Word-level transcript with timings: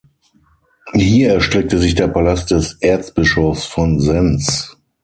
Hier 0.95 1.35
erstreckte 1.35 1.77
sich 1.77 1.93
der 1.93 2.07
Palast 2.07 2.49
des 2.49 2.73
Erzbischofs 2.81 3.65
von 3.67 3.99
Sens. 3.99 4.75